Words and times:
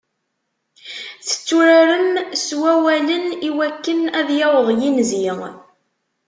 Tetturarem 1.27 2.09
s 2.45 2.47
wawalen 2.61 3.25
iwakken 3.49 3.99
ad 4.19 4.29
yaweḍ 4.39 4.67
yinzi. 4.81 5.29